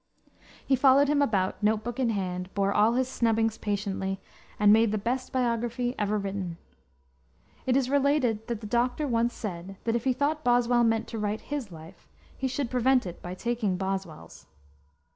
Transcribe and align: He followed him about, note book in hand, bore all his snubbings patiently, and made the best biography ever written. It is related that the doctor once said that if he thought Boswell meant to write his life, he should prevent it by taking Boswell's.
He 0.65 0.75
followed 0.75 1.09
him 1.09 1.21
about, 1.21 1.61
note 1.61 1.83
book 1.83 1.99
in 1.99 2.09
hand, 2.09 2.51
bore 2.55 2.73
all 2.73 2.93
his 2.93 3.07
snubbings 3.07 3.59
patiently, 3.59 4.19
and 4.59 4.73
made 4.73 4.91
the 4.91 4.97
best 4.97 5.31
biography 5.31 5.93
ever 5.99 6.17
written. 6.17 6.57
It 7.67 7.77
is 7.77 7.87
related 7.87 8.47
that 8.47 8.61
the 8.61 8.65
doctor 8.65 9.07
once 9.07 9.35
said 9.35 9.77
that 9.83 9.95
if 9.95 10.05
he 10.05 10.13
thought 10.13 10.43
Boswell 10.43 10.83
meant 10.83 11.07
to 11.09 11.19
write 11.19 11.41
his 11.41 11.71
life, 11.71 12.07
he 12.35 12.47
should 12.47 12.71
prevent 12.71 13.05
it 13.05 13.21
by 13.21 13.35
taking 13.35 13.77
Boswell's. 13.77 14.47